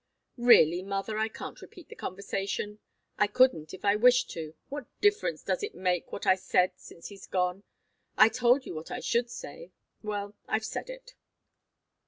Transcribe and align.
"Really, 0.39 0.81
mother, 0.81 1.19
I 1.19 1.27
can't 1.27 1.61
repeat 1.61 1.89
the 1.89 1.95
conversation. 1.95 2.79
I 3.19 3.27
couldn't 3.27 3.71
if 3.71 3.85
I 3.85 3.95
wished 3.95 4.31
to. 4.31 4.55
What 4.67 4.87
difference 4.99 5.43
does 5.43 5.61
it 5.61 5.75
make 5.75 6.11
what 6.11 6.25
I 6.25 6.33
said, 6.33 6.71
since 6.77 7.09
he's 7.09 7.27
gone? 7.27 7.61
I 8.17 8.27
told 8.27 8.65
you 8.65 8.73
what 8.73 8.89
I 8.89 8.99
should 8.99 9.29
say. 9.29 9.73
Well 10.01 10.33
I've 10.47 10.65
said 10.65 10.89
it." 10.89 11.13